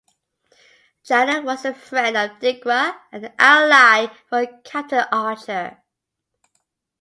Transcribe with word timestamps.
Jannar 1.05 1.43
was 1.45 1.63
a 1.63 1.75
friend 1.75 2.17
of 2.17 2.39
Degra 2.39 2.97
and 3.11 3.23
an 3.25 3.35
ally 3.37 4.07
of 4.31 4.63
Captain 4.63 5.05
Archer. 5.11 5.77